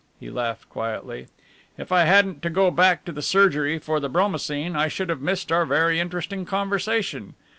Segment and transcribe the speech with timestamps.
[0.19, 1.27] He laughed quietly.
[1.77, 5.21] "If I hadn't to go back to the surgery for the Bromocine I should have
[5.21, 7.35] missed our very interesting conversation.